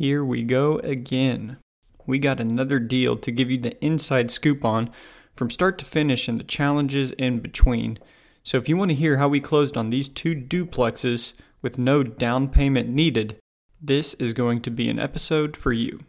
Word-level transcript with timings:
Here 0.00 0.24
we 0.24 0.44
go 0.44 0.78
again. 0.78 1.58
We 2.06 2.18
got 2.18 2.40
another 2.40 2.78
deal 2.78 3.18
to 3.18 3.30
give 3.30 3.50
you 3.50 3.58
the 3.58 3.78
inside 3.84 4.30
scoop 4.30 4.64
on 4.64 4.88
from 5.36 5.50
start 5.50 5.76
to 5.76 5.84
finish 5.84 6.26
and 6.26 6.38
the 6.38 6.42
challenges 6.42 7.12
in 7.12 7.40
between. 7.40 7.98
So 8.42 8.56
if 8.56 8.66
you 8.66 8.78
want 8.78 8.92
to 8.92 8.94
hear 8.94 9.18
how 9.18 9.28
we 9.28 9.40
closed 9.40 9.76
on 9.76 9.90
these 9.90 10.08
two 10.08 10.34
duplexes 10.34 11.34
with 11.60 11.76
no 11.76 12.02
down 12.02 12.48
payment 12.48 12.88
needed, 12.88 13.36
this 13.78 14.14
is 14.14 14.32
going 14.32 14.62
to 14.62 14.70
be 14.70 14.88
an 14.88 14.98
episode 14.98 15.54
for 15.54 15.70
you. 15.70 16.00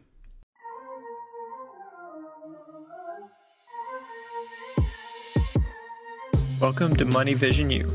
Welcome 6.62 6.96
to 6.96 7.04
Money 7.04 7.34
Vision 7.34 7.70
U. 7.70 7.90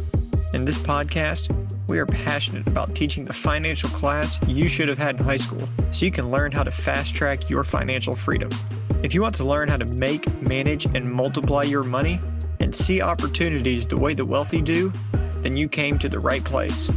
In 0.53 0.67
this 0.67 0.77
podcast, 0.77 1.51
we 1.89 1.99
are 1.99 2.07
passionate 2.07 2.67
about 2.69 2.95
teaching 2.95 3.25
the 3.25 3.33
financial 3.33 3.89
class 3.91 4.39
you 4.47 4.69
should 4.69 4.89
have 4.89 4.99
had 4.99 5.17
in 5.17 5.25
high 5.25 5.37
school 5.37 5.69
so 5.91 6.05
you 6.05 6.11
can 6.11 6.31
learn 6.31 6.53
how 6.53 6.63
to 6.63 6.71
fast 6.71 7.15
track 7.15 7.49
your 7.49 7.65
financial 7.65 8.15
freedom. 8.15 8.51
If 9.03 9.15
you 9.15 9.23
want 9.23 9.35
to 9.37 9.45
learn 9.45 9.69
how 9.69 9.77
to 9.77 9.85
make, 9.85 10.27
manage, 10.43 10.87
and 10.87 11.11
multiply 11.11 11.63
your 11.63 11.83
money 11.83 12.19
and 12.61 12.75
see 12.75 13.01
opportunities 13.01 13.87
the 13.87 13.97
way 13.97 14.15
the 14.15 14.25
wealthy 14.25 14.63
do, 14.63 14.91
then 15.43 15.57
you 15.57 15.69
came 15.69 15.99
to 15.99 16.09
the 16.09 16.19
right 16.19 16.45
place. 16.45 16.91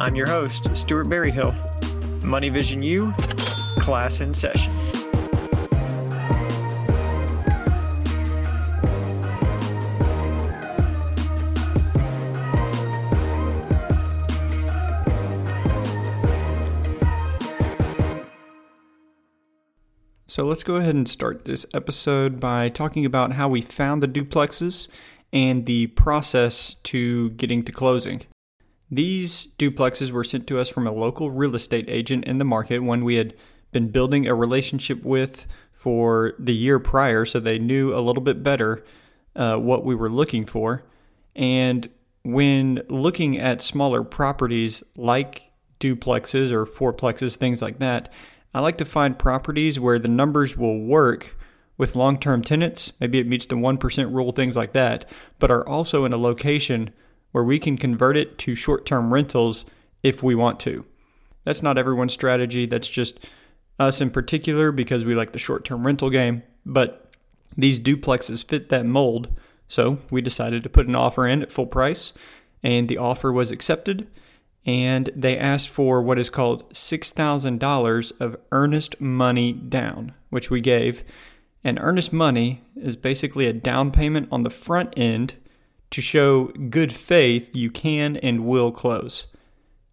I'm 0.00 0.16
your 0.16 0.26
host, 0.26 0.74
Stuart 0.76 1.08
Berryhill. 1.08 1.54
Money 2.24 2.48
Vision 2.48 2.82
U, 2.82 3.12
class 3.78 4.20
in 4.20 4.34
session. 4.34 4.95
So 20.36 20.44
let's 20.44 20.64
go 20.64 20.76
ahead 20.76 20.94
and 20.94 21.08
start 21.08 21.46
this 21.46 21.64
episode 21.72 22.38
by 22.38 22.68
talking 22.68 23.06
about 23.06 23.32
how 23.32 23.48
we 23.48 23.62
found 23.62 24.02
the 24.02 24.06
duplexes 24.06 24.86
and 25.32 25.64
the 25.64 25.86
process 25.86 26.74
to 26.82 27.30
getting 27.30 27.62
to 27.64 27.72
closing. 27.72 28.20
These 28.90 29.48
duplexes 29.58 30.10
were 30.10 30.24
sent 30.24 30.46
to 30.48 30.58
us 30.58 30.68
from 30.68 30.86
a 30.86 30.92
local 30.92 31.30
real 31.30 31.54
estate 31.54 31.86
agent 31.88 32.26
in 32.26 32.36
the 32.36 32.44
market, 32.44 32.80
one 32.80 33.02
we 33.02 33.14
had 33.14 33.32
been 33.72 33.88
building 33.88 34.26
a 34.26 34.34
relationship 34.34 35.02
with 35.02 35.46
for 35.72 36.34
the 36.38 36.54
year 36.54 36.78
prior, 36.78 37.24
so 37.24 37.40
they 37.40 37.58
knew 37.58 37.94
a 37.94 38.04
little 38.04 38.22
bit 38.22 38.42
better 38.42 38.84
uh, 39.36 39.56
what 39.56 39.86
we 39.86 39.94
were 39.94 40.10
looking 40.10 40.44
for. 40.44 40.82
And 41.34 41.88
when 42.24 42.82
looking 42.90 43.38
at 43.38 43.62
smaller 43.62 44.04
properties 44.04 44.82
like 44.98 45.50
duplexes 45.80 46.52
or 46.52 46.66
fourplexes, 46.66 47.36
things 47.36 47.62
like 47.62 47.78
that, 47.78 48.12
I 48.56 48.60
like 48.60 48.78
to 48.78 48.86
find 48.86 49.18
properties 49.18 49.78
where 49.78 49.98
the 49.98 50.08
numbers 50.08 50.56
will 50.56 50.80
work 50.80 51.36
with 51.76 51.94
long 51.94 52.18
term 52.18 52.40
tenants. 52.40 52.90
Maybe 52.98 53.18
it 53.18 53.26
meets 53.26 53.44
the 53.44 53.54
1% 53.54 54.14
rule, 54.14 54.32
things 54.32 54.56
like 54.56 54.72
that, 54.72 55.04
but 55.38 55.50
are 55.50 55.68
also 55.68 56.06
in 56.06 56.14
a 56.14 56.16
location 56.16 56.88
where 57.32 57.44
we 57.44 57.58
can 57.58 57.76
convert 57.76 58.16
it 58.16 58.38
to 58.38 58.54
short 58.54 58.86
term 58.86 59.12
rentals 59.12 59.66
if 60.02 60.22
we 60.22 60.34
want 60.34 60.58
to. 60.60 60.86
That's 61.44 61.62
not 61.62 61.76
everyone's 61.76 62.14
strategy. 62.14 62.64
That's 62.64 62.88
just 62.88 63.18
us 63.78 64.00
in 64.00 64.08
particular 64.08 64.72
because 64.72 65.04
we 65.04 65.14
like 65.14 65.32
the 65.32 65.38
short 65.38 65.66
term 65.66 65.84
rental 65.84 66.08
game. 66.08 66.42
But 66.64 67.12
these 67.58 67.78
duplexes 67.78 68.42
fit 68.42 68.70
that 68.70 68.86
mold. 68.86 69.28
So 69.68 69.98
we 70.10 70.22
decided 70.22 70.62
to 70.62 70.70
put 70.70 70.86
an 70.86 70.96
offer 70.96 71.26
in 71.26 71.42
at 71.42 71.52
full 71.52 71.66
price, 71.66 72.14
and 72.62 72.88
the 72.88 72.96
offer 72.96 73.30
was 73.30 73.52
accepted 73.52 74.06
and 74.66 75.08
they 75.14 75.38
asked 75.38 75.68
for 75.68 76.02
what 76.02 76.18
is 76.18 76.28
called 76.28 76.68
$6,000 76.74 78.12
of 78.20 78.36
earnest 78.50 79.00
money 79.00 79.52
down, 79.52 80.12
which 80.28 80.50
we 80.50 80.60
gave. 80.60 81.04
And 81.62 81.78
earnest 81.80 82.12
money 82.12 82.64
is 82.74 82.96
basically 82.96 83.46
a 83.46 83.52
down 83.52 83.92
payment 83.92 84.28
on 84.32 84.42
the 84.42 84.50
front 84.50 84.92
end 84.96 85.36
to 85.90 86.00
show 86.02 86.46
good 86.68 86.92
faith 86.92 87.54
you 87.54 87.70
can 87.70 88.16
and 88.16 88.44
will 88.44 88.72
close. 88.72 89.26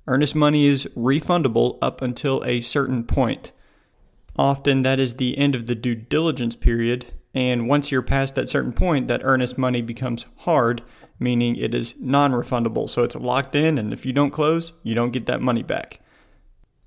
Earnest 0.07 0.33
money 0.33 0.66
is 0.66 0.85
refundable 0.97 1.78
up 1.81 2.01
until 2.01 2.44
a 2.44 2.62
certain 2.62 3.03
point. 3.03 3.51
Often 4.35 4.81
that 4.81 5.00
is 5.00 5.13
the 5.13 5.38
end 5.38 5.53
of 5.53 5.67
the 5.67 5.75
due 5.75 5.95
diligence 5.95 6.56
period, 6.56 7.06
and 7.33 7.67
once 7.67 7.91
you're 7.91 8.01
past 8.01 8.35
that 8.35 8.49
certain 8.49 8.73
point, 8.73 9.07
that 9.07 9.21
earnest 9.23 9.57
money 9.57 9.81
becomes 9.81 10.25
hard 10.38 10.83
meaning 11.19 11.55
it 11.55 11.73
is 11.73 11.95
non 11.99 12.31
refundable. 12.31 12.89
So 12.89 13.03
it's 13.03 13.16
locked 13.16 13.55
in, 13.55 13.77
and 13.77 13.94
if 13.94 14.05
you 14.05 14.13
don't 14.13 14.31
close, 14.31 14.73
you 14.83 14.94
don't 14.94 15.11
get 15.11 15.25
that 15.25 15.41
money 15.41 15.63
back. 15.63 15.99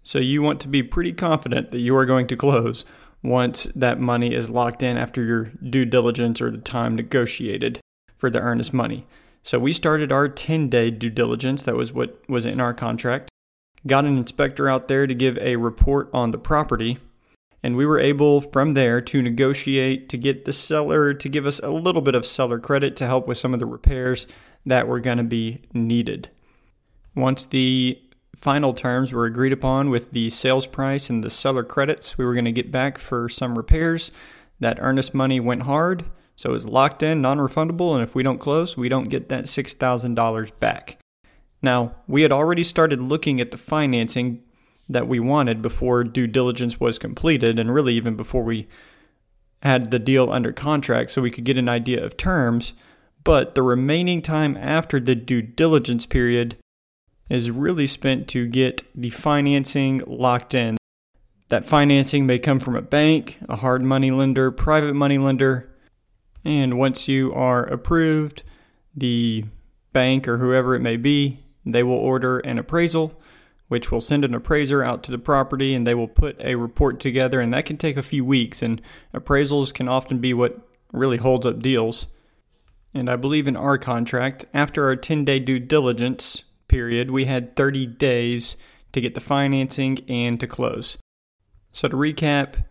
So 0.02 0.18
you 0.18 0.42
want 0.42 0.60
to 0.60 0.68
be 0.68 0.82
pretty 0.82 1.12
confident 1.12 1.70
that 1.70 1.80
you 1.80 1.96
are 1.96 2.06
going 2.06 2.26
to 2.28 2.36
close 2.36 2.84
once 3.22 3.64
that 3.74 3.98
money 3.98 4.34
is 4.34 4.50
locked 4.50 4.82
in 4.82 4.96
after 4.96 5.24
your 5.24 5.44
due 5.68 5.84
diligence 5.84 6.40
or 6.40 6.50
the 6.50 6.58
time 6.58 6.94
negotiated 6.94 7.80
for 8.16 8.30
the 8.30 8.40
earnest 8.40 8.72
money. 8.72 9.06
So 9.42 9.58
we 9.58 9.72
started 9.72 10.12
our 10.12 10.28
10 10.28 10.68
day 10.68 10.90
due 10.90 11.10
diligence. 11.10 11.62
That 11.62 11.74
was 11.74 11.92
what 11.92 12.20
was 12.28 12.46
in 12.46 12.60
our 12.60 12.74
contract. 12.74 13.30
Got 13.86 14.04
an 14.04 14.16
inspector 14.16 14.68
out 14.68 14.88
there 14.88 15.06
to 15.06 15.14
give 15.14 15.38
a 15.38 15.56
report 15.56 16.10
on 16.12 16.30
the 16.30 16.38
property 16.38 16.98
and 17.62 17.76
we 17.76 17.86
were 17.86 17.98
able 17.98 18.40
from 18.40 18.72
there 18.72 19.00
to 19.00 19.22
negotiate 19.22 20.08
to 20.08 20.16
get 20.16 20.44
the 20.44 20.52
seller 20.52 21.14
to 21.14 21.28
give 21.28 21.46
us 21.46 21.58
a 21.60 21.70
little 21.70 22.02
bit 22.02 22.14
of 22.14 22.26
seller 22.26 22.58
credit 22.58 22.96
to 22.96 23.06
help 23.06 23.26
with 23.26 23.38
some 23.38 23.54
of 23.54 23.60
the 23.60 23.66
repairs 23.66 24.26
that 24.64 24.88
were 24.88 25.00
going 25.00 25.18
to 25.18 25.24
be 25.24 25.62
needed. 25.72 26.28
Once 27.14 27.44
the 27.44 28.00
final 28.36 28.74
terms 28.74 29.12
were 29.12 29.24
agreed 29.24 29.52
upon 29.52 29.88
with 29.88 30.10
the 30.10 30.28
sales 30.28 30.66
price 30.66 31.08
and 31.08 31.24
the 31.24 31.30
seller 31.30 31.64
credits, 31.64 32.18
we 32.18 32.24
were 32.24 32.34
going 32.34 32.44
to 32.44 32.52
get 32.52 32.70
back 32.70 32.98
for 32.98 33.28
some 33.28 33.56
repairs. 33.56 34.10
That 34.60 34.78
earnest 34.80 35.14
money 35.14 35.40
went 35.40 35.62
hard, 35.62 36.04
so 36.36 36.50
it 36.50 36.52
was 36.52 36.66
locked 36.66 37.02
in, 37.02 37.22
non 37.22 37.38
refundable, 37.38 37.94
and 37.94 38.02
if 38.02 38.14
we 38.14 38.22
don't 38.22 38.38
close, 38.38 38.76
we 38.76 38.88
don't 38.88 39.08
get 39.08 39.28
that 39.30 39.44
$6,000 39.44 40.50
back. 40.60 40.98
Now, 41.62 41.96
we 42.06 42.22
had 42.22 42.32
already 42.32 42.62
started 42.62 43.00
looking 43.00 43.40
at 43.40 43.50
the 43.50 43.58
financing 43.58 44.42
that 44.88 45.08
we 45.08 45.18
wanted 45.18 45.62
before 45.62 46.04
due 46.04 46.26
diligence 46.26 46.78
was 46.78 46.98
completed, 46.98 47.58
and 47.58 47.74
really 47.74 47.94
even 47.94 48.16
before 48.16 48.42
we 48.42 48.68
had 49.62 49.90
the 49.90 49.98
deal 49.98 50.30
under 50.30 50.52
contract 50.52 51.10
so 51.10 51.22
we 51.22 51.30
could 51.30 51.44
get 51.44 51.58
an 51.58 51.68
idea 51.68 52.04
of 52.04 52.16
terms. 52.16 52.72
But 53.24 53.54
the 53.54 53.62
remaining 53.62 54.22
time 54.22 54.56
after 54.56 55.00
the 55.00 55.16
due 55.16 55.42
diligence 55.42 56.06
period 56.06 56.56
is 57.28 57.50
really 57.50 57.88
spent 57.88 58.28
to 58.28 58.46
get 58.46 58.84
the 58.94 59.10
financing 59.10 60.02
locked 60.06 60.54
in. 60.54 60.76
That 61.48 61.64
financing 61.64 62.26
may 62.26 62.38
come 62.38 62.60
from 62.60 62.76
a 62.76 62.82
bank, 62.82 63.38
a 63.48 63.56
hard 63.56 63.82
money 63.82 64.10
lender, 64.10 64.50
private 64.50 64.94
money 64.94 65.18
lender, 65.18 65.68
and 66.44 66.78
once 66.78 67.08
you 67.08 67.32
are 67.32 67.64
approved, 67.64 68.44
the 68.94 69.44
bank 69.92 70.28
or 70.28 70.38
whoever 70.38 70.76
it 70.76 70.80
may 70.80 70.96
be, 70.96 71.40
they 71.64 71.82
will 71.82 71.94
order 71.94 72.38
an 72.40 72.58
appraisal 72.58 73.20
which 73.68 73.90
will 73.90 74.00
send 74.00 74.24
an 74.24 74.34
appraiser 74.34 74.82
out 74.82 75.02
to 75.02 75.10
the 75.10 75.18
property 75.18 75.74
and 75.74 75.86
they 75.86 75.94
will 75.94 76.08
put 76.08 76.40
a 76.40 76.54
report 76.54 77.00
together, 77.00 77.40
and 77.40 77.52
that 77.52 77.66
can 77.66 77.76
take 77.76 77.96
a 77.96 78.02
few 78.02 78.24
weeks. 78.24 78.62
And 78.62 78.80
appraisals 79.14 79.72
can 79.72 79.88
often 79.88 80.18
be 80.18 80.34
what 80.34 80.60
really 80.92 81.16
holds 81.16 81.46
up 81.46 81.60
deals. 81.60 82.06
And 82.94 83.10
I 83.10 83.16
believe 83.16 83.46
in 83.46 83.56
our 83.56 83.76
contract, 83.76 84.46
after 84.54 84.86
our 84.86 84.96
10 84.96 85.24
day 85.24 85.38
due 85.38 85.58
diligence 85.58 86.44
period, 86.68 87.10
we 87.10 87.26
had 87.26 87.56
30 87.56 87.86
days 87.86 88.56
to 88.92 89.00
get 89.00 89.14
the 89.14 89.20
financing 89.20 89.98
and 90.08 90.40
to 90.40 90.46
close. 90.46 90.96
So 91.72 91.88
to 91.88 91.96
recap, 91.96 92.64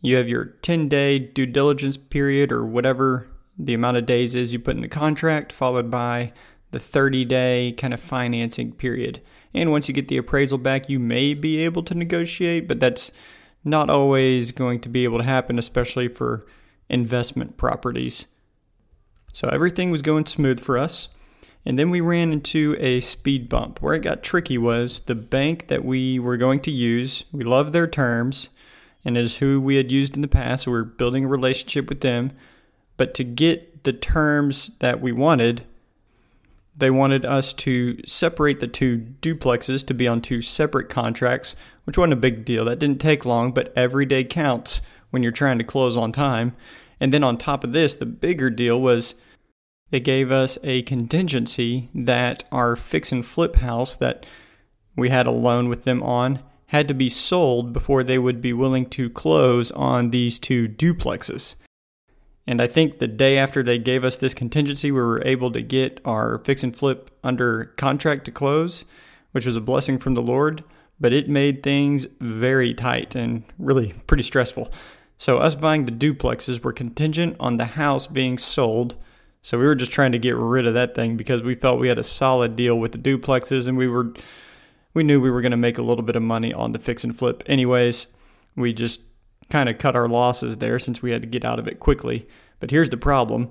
you 0.00 0.16
have 0.16 0.28
your 0.28 0.44
10 0.44 0.88
day 0.88 1.18
due 1.18 1.46
diligence 1.46 1.96
period 1.96 2.52
or 2.52 2.64
whatever 2.64 3.26
the 3.58 3.74
amount 3.74 3.96
of 3.96 4.06
days 4.06 4.34
is 4.34 4.52
you 4.52 4.58
put 4.58 4.76
in 4.76 4.82
the 4.82 4.88
contract, 4.88 5.52
followed 5.52 5.90
by 5.90 6.32
the 6.70 6.80
30 6.80 7.24
day 7.24 7.74
kind 7.76 7.94
of 7.94 8.00
financing 8.00 8.72
period. 8.72 9.20
And 9.54 9.70
once 9.70 9.88
you 9.88 9.94
get 9.94 10.08
the 10.08 10.16
appraisal 10.16 10.58
back, 10.58 10.88
you 10.88 10.98
may 10.98 11.32
be 11.34 11.58
able 11.58 11.82
to 11.84 11.94
negotiate, 11.94 12.66
but 12.66 12.80
that's 12.80 13.12
not 13.64 13.88
always 13.88 14.52
going 14.52 14.80
to 14.80 14.88
be 14.88 15.04
able 15.04 15.18
to 15.18 15.24
happen, 15.24 15.58
especially 15.58 16.08
for 16.08 16.42
investment 16.88 17.56
properties. 17.56 18.26
So 19.32 19.48
everything 19.48 19.90
was 19.90 20.02
going 20.02 20.26
smooth 20.26 20.60
for 20.60 20.78
us. 20.78 21.08
And 21.66 21.78
then 21.78 21.90
we 21.90 22.00
ran 22.00 22.32
into 22.32 22.76
a 22.78 23.00
speed 23.00 23.48
bump. 23.48 23.80
Where 23.80 23.94
it 23.94 24.02
got 24.02 24.22
tricky 24.22 24.58
was 24.58 25.00
the 25.00 25.14
bank 25.14 25.68
that 25.68 25.84
we 25.84 26.18
were 26.18 26.36
going 26.36 26.60
to 26.60 26.70
use, 26.70 27.24
we 27.32 27.42
love 27.42 27.72
their 27.72 27.86
terms, 27.86 28.50
and 29.04 29.16
it 29.16 29.24
is 29.24 29.38
who 29.38 29.60
we 29.60 29.76
had 29.76 29.90
used 29.90 30.14
in 30.14 30.20
the 30.20 30.28
past. 30.28 30.64
So 30.64 30.70
we 30.70 30.78
we're 30.78 30.84
building 30.84 31.24
a 31.24 31.28
relationship 31.28 31.88
with 31.88 32.00
them. 32.00 32.32
But 32.96 33.14
to 33.14 33.24
get 33.24 33.84
the 33.84 33.92
terms 33.92 34.72
that 34.80 35.00
we 35.00 35.12
wanted, 35.12 35.64
they 36.76 36.90
wanted 36.90 37.24
us 37.24 37.52
to 37.52 37.98
separate 38.06 38.60
the 38.60 38.66
two 38.66 38.98
duplexes 39.20 39.86
to 39.86 39.94
be 39.94 40.08
on 40.08 40.20
two 40.20 40.42
separate 40.42 40.88
contracts, 40.88 41.54
which 41.84 41.96
wasn't 41.96 42.14
a 42.14 42.16
big 42.16 42.44
deal. 42.44 42.64
That 42.64 42.78
didn't 42.78 43.00
take 43.00 43.24
long, 43.24 43.52
but 43.52 43.72
every 43.76 44.06
day 44.06 44.24
counts 44.24 44.80
when 45.10 45.22
you're 45.22 45.32
trying 45.32 45.58
to 45.58 45.64
close 45.64 45.96
on 45.96 46.10
time. 46.10 46.56
And 46.98 47.12
then 47.12 47.22
on 47.22 47.38
top 47.38 47.64
of 47.64 47.72
this, 47.72 47.94
the 47.94 48.06
bigger 48.06 48.50
deal 48.50 48.80
was 48.80 49.14
they 49.90 50.00
gave 50.00 50.32
us 50.32 50.58
a 50.64 50.82
contingency 50.82 51.90
that 51.94 52.48
our 52.50 52.74
fix 52.74 53.12
and 53.12 53.24
flip 53.24 53.56
house 53.56 53.94
that 53.96 54.26
we 54.96 55.10
had 55.10 55.26
a 55.26 55.32
loan 55.32 55.68
with 55.68 55.84
them 55.84 56.02
on 56.02 56.40
had 56.66 56.88
to 56.88 56.94
be 56.94 57.10
sold 57.10 57.72
before 57.72 58.02
they 58.02 58.18
would 58.18 58.40
be 58.40 58.52
willing 58.52 58.86
to 58.86 59.10
close 59.10 59.70
on 59.72 60.10
these 60.10 60.38
two 60.38 60.66
duplexes. 60.66 61.54
And 62.46 62.60
I 62.60 62.66
think 62.66 62.98
the 62.98 63.08
day 63.08 63.38
after 63.38 63.62
they 63.62 63.78
gave 63.78 64.04
us 64.04 64.16
this 64.16 64.34
contingency, 64.34 64.90
we 64.90 65.00
were 65.00 65.22
able 65.24 65.50
to 65.52 65.62
get 65.62 66.00
our 66.04 66.38
fix 66.38 66.62
and 66.62 66.76
flip 66.76 67.10
under 67.22 67.66
contract 67.76 68.26
to 68.26 68.30
close, 68.30 68.84
which 69.32 69.46
was 69.46 69.56
a 69.56 69.62
blessing 69.62 69.98
from 69.98 70.14
the 70.14 70.22
Lord, 70.22 70.62
but 71.00 71.12
it 71.12 71.28
made 71.28 71.62
things 71.62 72.06
very 72.20 72.74
tight 72.74 73.14
and 73.14 73.44
really 73.58 73.94
pretty 74.06 74.22
stressful. 74.22 74.70
So, 75.16 75.38
us 75.38 75.54
buying 75.54 75.86
the 75.86 75.92
duplexes 75.92 76.62
were 76.62 76.72
contingent 76.72 77.36
on 77.38 77.56
the 77.56 77.64
house 77.64 78.06
being 78.06 78.36
sold. 78.36 78.96
So, 79.42 79.58
we 79.58 79.64
were 79.64 79.76
just 79.76 79.92
trying 79.92 80.12
to 80.12 80.18
get 80.18 80.36
rid 80.36 80.66
of 80.66 80.74
that 80.74 80.94
thing 80.94 81.16
because 81.16 81.40
we 81.40 81.54
felt 81.54 81.78
we 81.80 81.88
had 81.88 81.98
a 81.98 82.04
solid 82.04 82.56
deal 82.56 82.78
with 82.78 82.92
the 82.92 82.98
duplexes 82.98 83.66
and 83.66 83.78
we 83.78 83.88
were 83.88 84.12
we 84.92 85.02
knew 85.02 85.20
we 85.20 85.30
were 85.30 85.40
going 85.40 85.50
to 85.50 85.56
make 85.56 85.78
a 85.78 85.82
little 85.82 86.04
bit 86.04 86.16
of 86.16 86.22
money 86.22 86.52
on 86.52 86.72
the 86.72 86.78
fix 86.78 87.04
and 87.04 87.16
flip 87.16 87.42
anyways. 87.46 88.06
We 88.56 88.72
just 88.72 89.00
kind 89.50 89.68
of 89.68 89.78
cut 89.78 89.96
our 89.96 90.08
losses 90.08 90.58
there 90.58 90.78
since 90.78 91.02
we 91.02 91.10
had 91.10 91.22
to 91.22 91.28
get 91.28 91.44
out 91.44 91.58
of 91.58 91.68
it 91.68 91.80
quickly. 91.80 92.26
But 92.60 92.70
here's 92.70 92.90
the 92.90 92.96
problem. 92.96 93.50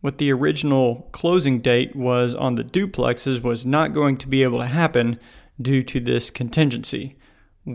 What 0.00 0.18
the 0.18 0.32
original 0.32 1.08
closing 1.12 1.60
date 1.60 1.94
was 1.94 2.34
on 2.34 2.56
the 2.56 2.64
duplexes 2.64 3.42
was 3.42 3.64
not 3.64 3.92
going 3.92 4.16
to 4.18 4.28
be 4.28 4.42
able 4.42 4.58
to 4.58 4.66
happen 4.66 5.18
due 5.60 5.82
to 5.84 6.00
this 6.00 6.30
contingency. 6.30 7.16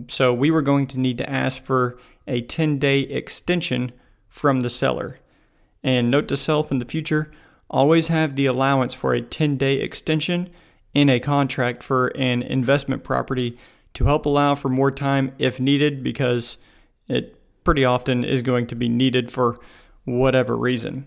So 0.10 0.34
we 0.34 0.52
were 0.52 0.62
going 0.62 0.88
to 0.88 1.00
need 1.00 1.18
to 1.20 1.30
ask 1.30 1.64
for 1.64 1.98
a 2.28 2.42
10 2.42 2.80
day 2.80 3.00
extension 3.00 3.94
from 4.28 4.60
the 4.60 4.70
seller. 4.70 5.20
And 5.84 6.12
note 6.12 6.28
to 6.28 6.38
self 6.38 6.72
in 6.72 6.80
the 6.80 6.86
future 6.86 7.32
always 7.70 8.08
have 8.08 8.36
the 8.36 8.46
allowance 8.46 8.94
for 8.94 9.14
a 9.14 9.22
10 9.22 9.58
day 9.58 9.76
extension 9.76 10.50
in 10.94 11.10
a 11.10 11.20
contract 11.20 11.84
for 11.84 12.08
an 12.18 12.42
investment 12.42 13.04
property 13.04 13.58
to 13.94 14.06
help 14.06 14.26
allow 14.26 14.56
for 14.56 14.70
more 14.70 14.92
time 14.92 15.34
if 15.38 15.60
needed 15.60 16.04
because 16.04 16.58
it 17.08 17.36
pretty 17.64 17.84
often 17.86 18.24
is 18.24 18.42
going 18.42 18.68
to 18.68 18.76
be 18.76 18.90
needed 18.90 19.32
for 19.32 19.60
whatever 20.06 20.56
reason. 20.56 21.06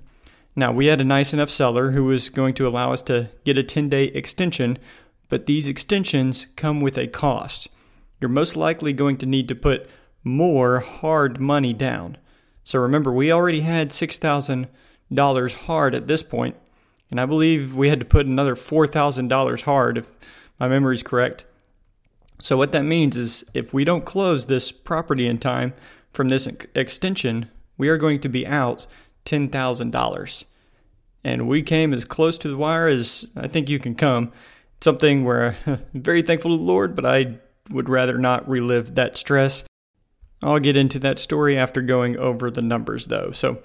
Now, 0.56 0.73
we 0.73 0.87
had 0.87 1.00
a 1.00 1.05
nice 1.05 1.32
enough 1.32 1.50
seller 1.50 1.93
who 1.93 2.05
was 2.05 2.29
going 2.29 2.55
to 2.55 2.67
allow 2.67 2.93
us 2.93 3.02
to 3.02 3.31
get 3.44 3.56
a 3.56 3.62
10 3.62 3.88
day 3.88 4.05
extension, 4.05 4.79
but 5.29 5.47
these 5.47 5.69
extensions 5.69 6.47
come 6.56 6.81
with 6.81 6.99
a 6.99 7.06
cost. 7.06 7.69
You're 8.20 8.29
most 8.29 8.56
likely 8.56 8.93
going 8.93 9.17
to 9.19 9.26
need 9.26 9.49
to 9.49 9.55
put 9.55 9.88
more 10.23 10.81
hard 10.81 11.41
money 11.41 11.73
down. 11.73 12.19
So 12.64 12.79
remember, 12.79 13.12
we 13.12 13.32
already 13.32 13.61
had 13.61 13.91
$6,000 13.91 15.52
hard 15.55 15.94
at 15.94 16.06
this 16.06 16.23
point, 16.23 16.56
and 17.11 17.20
I 17.20 17.26
believe 17.26 17.75
we 17.75 17.88
had 17.88 18.00
to 18.00 18.05
put 18.05 18.26
another 18.26 18.55
$4,000 18.55 19.62
hard 19.62 19.99
if 19.99 20.11
my 20.58 20.69
memory 20.69 20.94
is 20.94 21.02
correct. 21.02 21.47
So, 22.42 22.56
what 22.56 22.72
that 22.72 22.84
means 22.84 23.16
is 23.16 23.44
if 23.54 23.72
we 23.72 23.84
don't 23.84 24.04
close 24.04 24.46
this 24.46 24.72
property 24.72 25.26
in 25.26 25.38
time 25.38 25.75
from 26.12 26.28
this 26.28 26.46
extension, 26.75 27.50
we 27.76 27.88
are 27.88 27.98
going 27.98 28.20
to 28.20 28.28
be 28.28 28.46
out 28.46 28.87
$10,000. 29.26 30.44
And 31.22 31.48
we 31.48 31.62
came 31.62 31.92
as 31.92 32.04
close 32.04 32.38
to 32.38 32.48
the 32.48 32.56
wire 32.56 32.88
as 32.88 33.26
I 33.37 33.46
think 33.46 33.69
you 33.69 33.78
can 33.78 33.94
come. 33.94 34.32
something 34.81 35.25
where 35.25 35.56
I'm 35.66 35.84
very 35.94 36.22
thankful 36.22 36.52
to 36.52 36.56
the 36.56 36.62
Lord, 36.62 36.94
but 36.94 37.04
I 37.04 37.38
would 37.69 37.88
rather 37.88 38.16
not 38.19 38.48
relive 38.48 38.94
that 38.94 39.16
stress. 39.16 39.64
I'll 40.42 40.58
get 40.58 40.76
into 40.76 40.98
that 41.00 41.19
story 41.19 41.58
after 41.58 41.82
going 41.82 42.16
over 42.16 42.50
the 42.50 42.62
numbers, 42.62 43.06
though. 43.06 43.31
So, 43.31 43.62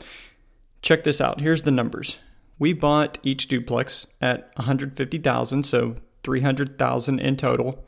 check 0.81 1.05
this 1.05 1.21
out. 1.21 1.39
Here's 1.39 1.63
the 1.63 1.71
numbers. 1.71 2.19
We 2.59 2.73
bought 2.73 3.17
each 3.23 3.47
duplex 3.47 4.07
at 4.21 4.51
150,000, 4.55 5.65
so 5.65 5.95
300,000 6.23 7.19
in 7.19 7.37
total. 7.37 7.85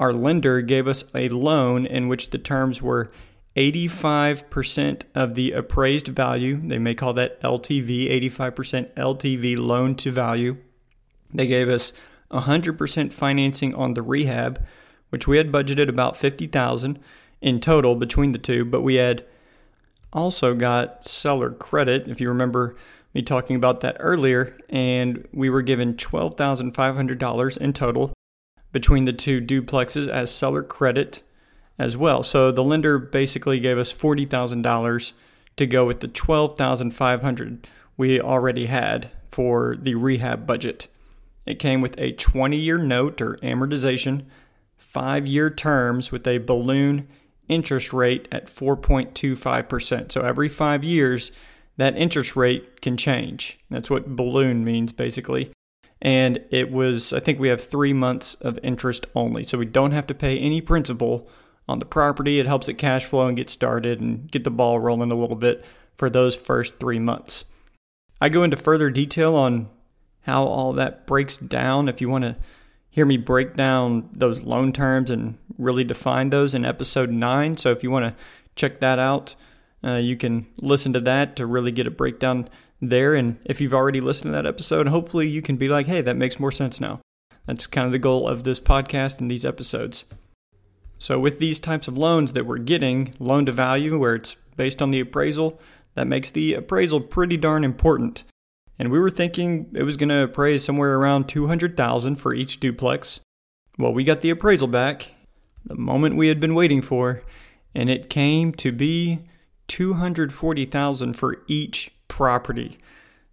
Our 0.00 0.14
lender 0.14 0.62
gave 0.62 0.88
us 0.88 1.04
a 1.14 1.28
loan 1.28 1.84
in 1.84 2.08
which 2.08 2.30
the 2.30 2.38
terms 2.38 2.80
were 2.80 3.12
85% 3.54 5.02
of 5.14 5.34
the 5.34 5.52
appraised 5.52 6.08
value. 6.08 6.58
They 6.66 6.78
may 6.78 6.94
call 6.94 7.12
that 7.12 7.38
LTV, 7.42 8.10
85% 8.30 8.94
LTV 8.94 9.58
loan 9.58 9.94
to 9.96 10.10
value. 10.10 10.56
They 11.34 11.46
gave 11.46 11.68
us 11.68 11.92
100% 12.30 13.12
financing 13.12 13.74
on 13.74 13.92
the 13.92 14.00
rehab, 14.00 14.64
which 15.10 15.28
we 15.28 15.36
had 15.36 15.52
budgeted 15.52 15.90
about 15.90 16.16
50,000 16.16 16.98
in 17.42 17.60
total 17.60 17.94
between 17.94 18.32
the 18.32 18.38
two, 18.38 18.64
but 18.64 18.80
we 18.80 18.94
had 18.94 19.22
also 20.14 20.54
got 20.54 21.06
seller 21.06 21.50
credit, 21.50 22.08
if 22.08 22.22
you 22.22 22.30
remember 22.30 22.74
me 23.12 23.20
talking 23.20 23.54
about 23.54 23.82
that 23.82 23.98
earlier, 24.00 24.56
and 24.70 25.28
we 25.30 25.50
were 25.50 25.60
given 25.60 25.92
$12,500 25.92 27.56
in 27.58 27.72
total 27.74 28.14
between 28.72 29.04
the 29.04 29.12
two 29.12 29.40
duplexes 29.40 30.08
as 30.08 30.32
seller 30.32 30.62
credit 30.62 31.22
as 31.78 31.96
well. 31.96 32.22
So 32.22 32.52
the 32.52 32.64
lender 32.64 32.98
basically 32.98 33.58
gave 33.58 33.78
us 33.78 33.92
$40,000 33.92 35.12
to 35.56 35.66
go 35.66 35.84
with 35.84 36.00
the 36.00 36.08
12,500 36.08 37.66
we 37.96 38.20
already 38.20 38.66
had 38.66 39.10
for 39.30 39.76
the 39.80 39.94
rehab 39.94 40.46
budget. 40.46 40.86
It 41.46 41.58
came 41.58 41.80
with 41.80 41.98
a 41.98 42.12
20-year 42.12 42.78
note 42.78 43.20
or 43.20 43.36
amortization, 43.36 44.24
5-year 44.80 45.50
terms 45.50 46.12
with 46.12 46.26
a 46.26 46.38
balloon 46.38 47.08
interest 47.48 47.92
rate 47.92 48.28
at 48.30 48.46
4.25%. 48.46 50.12
So 50.12 50.20
every 50.20 50.48
5 50.48 50.84
years 50.84 51.32
that 51.76 51.96
interest 51.96 52.36
rate 52.36 52.80
can 52.80 52.96
change. 52.96 53.58
That's 53.70 53.90
what 53.90 54.16
balloon 54.16 54.64
means 54.64 54.92
basically. 54.92 55.50
And 56.02 56.42
it 56.50 56.70
was 56.70 57.12
I 57.12 57.20
think 57.20 57.38
we 57.38 57.48
have 57.48 57.62
3 57.62 57.92
months 57.92 58.34
of 58.36 58.58
interest 58.62 59.06
only. 59.14 59.44
So 59.44 59.58
we 59.58 59.66
don't 59.66 59.92
have 59.92 60.06
to 60.08 60.14
pay 60.14 60.38
any 60.38 60.60
principal 60.60 61.28
on 61.68 61.78
the 61.78 61.84
property. 61.84 62.38
It 62.38 62.46
helps 62.46 62.68
it 62.68 62.74
cash 62.74 63.04
flow 63.04 63.28
and 63.28 63.36
get 63.36 63.48
started 63.48 64.00
and 64.00 64.30
get 64.30 64.44
the 64.44 64.50
ball 64.50 64.80
rolling 64.80 65.12
a 65.12 65.14
little 65.14 65.36
bit 65.36 65.64
for 65.96 66.10
those 66.10 66.34
first 66.34 66.78
three 66.78 66.98
months. 66.98 67.44
I 68.20 68.28
go 68.28 68.42
into 68.42 68.56
further 68.56 68.90
detail 68.90 69.36
on 69.36 69.68
how 70.22 70.44
all 70.44 70.72
that 70.74 71.06
breaks 71.06 71.36
down. 71.36 71.88
If 71.88 72.00
you 72.00 72.08
want 72.08 72.24
to 72.24 72.36
hear 72.90 73.06
me 73.06 73.16
break 73.16 73.54
down 73.54 74.08
those 74.12 74.42
loan 74.42 74.72
terms 74.72 75.10
and 75.10 75.38
really 75.58 75.84
define 75.84 76.30
those 76.30 76.54
in 76.54 76.64
episode 76.64 77.10
nine, 77.10 77.56
so 77.56 77.70
if 77.70 77.82
you 77.82 77.90
want 77.90 78.04
to 78.04 78.22
check 78.56 78.80
that 78.80 78.98
out, 78.98 79.34
uh, 79.82 79.94
you 79.94 80.16
can 80.16 80.46
listen 80.60 80.92
to 80.92 81.00
that 81.00 81.36
to 81.36 81.46
really 81.46 81.72
get 81.72 81.86
a 81.86 81.90
breakdown 81.90 82.48
there. 82.80 83.14
And 83.14 83.38
if 83.44 83.60
you've 83.60 83.74
already 83.74 84.00
listened 84.00 84.28
to 84.28 84.32
that 84.32 84.46
episode, 84.46 84.88
hopefully 84.88 85.28
you 85.28 85.42
can 85.42 85.56
be 85.56 85.68
like, 85.68 85.86
hey, 85.86 86.00
that 86.00 86.16
makes 86.16 86.40
more 86.40 86.52
sense 86.52 86.80
now. 86.80 87.00
That's 87.46 87.66
kind 87.66 87.86
of 87.86 87.92
the 87.92 87.98
goal 87.98 88.28
of 88.28 88.44
this 88.44 88.60
podcast 88.60 89.20
and 89.20 89.30
these 89.30 89.44
episodes. 89.44 90.04
So, 90.98 91.18
with 91.18 91.38
these 91.38 91.58
types 91.58 91.88
of 91.88 91.96
loans 91.96 92.32
that 92.32 92.44
we're 92.44 92.58
getting, 92.58 93.14
loan 93.18 93.46
to 93.46 93.52
value, 93.52 93.98
where 93.98 94.14
it's 94.14 94.36
based 94.56 94.82
on 94.82 94.90
the 94.90 95.00
appraisal, 95.00 95.58
that 95.94 96.06
makes 96.06 96.30
the 96.30 96.54
appraisal 96.54 97.00
pretty 97.00 97.38
darn 97.38 97.64
important. 97.64 98.24
And 98.78 98.90
we 98.90 99.00
were 99.00 99.10
thinking 99.10 99.70
it 99.74 99.82
was 99.82 99.96
going 99.96 100.10
to 100.10 100.22
appraise 100.22 100.64
somewhere 100.64 100.96
around 100.96 101.28
200,000 101.28 102.16
for 102.16 102.34
each 102.34 102.60
duplex. 102.60 103.20
Well, 103.78 103.92
we 103.92 104.04
got 104.04 104.20
the 104.20 104.30
appraisal 104.30 104.68
back, 104.68 105.12
the 105.64 105.74
moment 105.74 106.16
we 106.16 106.28
had 106.28 106.40
been 106.40 106.54
waiting 106.54 106.82
for, 106.82 107.22
and 107.74 107.88
it 107.88 108.10
came 108.10 108.52
to 108.54 108.70
be 108.70 109.20
240,000 109.68 111.14
for 111.14 111.42
each 111.48 111.92
property. 112.10 112.76